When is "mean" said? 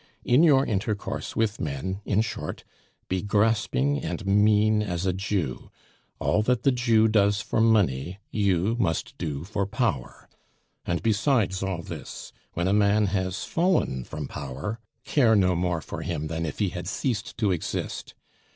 4.25-4.81